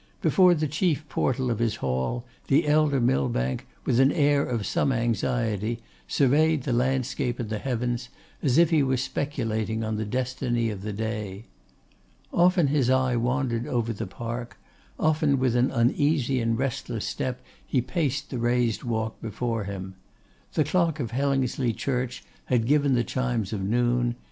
[0.19, 4.91] Before the chief portal of his Hall, the elder Millbank, with an air of some
[4.91, 8.09] anxiety, surveyed the landscape and the heavens,
[8.41, 11.45] as if he were speculating on the destiny of the day.
[12.33, 14.57] Often his eye wandered over the park;
[14.99, 19.93] often with an uneasy and restless step he paced the raised walk before him.
[20.53, 24.15] The clock of Hellingsley church had given the chimes of noon.